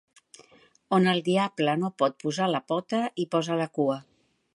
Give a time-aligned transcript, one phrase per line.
[0.97, 3.99] On el diable no pot posar la pota, hi posa la cua.